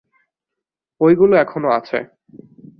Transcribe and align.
ওইগুলো 1.01 1.33
এখনও 1.37 1.69
আছে। 1.69 1.97